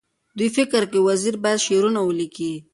[0.37, 2.51] دوی فکر کوي وزیر باید شعر ونه لیکي.